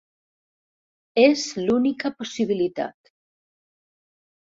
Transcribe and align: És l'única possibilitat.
És 1.23 1.43
l'única 1.65 2.11
possibilitat. 2.21 3.13